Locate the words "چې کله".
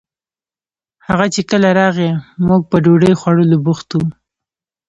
1.33-1.69